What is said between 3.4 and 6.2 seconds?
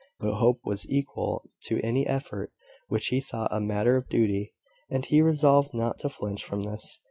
a matter of duty; and he resolved not to